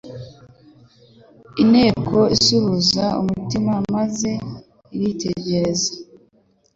[1.61, 4.31] Inteko isuhuza umutima, maze
[4.95, 5.91] iritegereza.